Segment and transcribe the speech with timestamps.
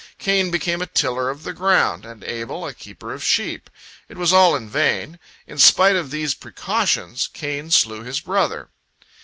[0.17, 3.69] Cain became a tiller of the ground, and Abel a keeper of sheep.
[4.09, 5.19] It was all in vain.
[5.45, 8.69] In spite of these precautions, Cain slew his brother.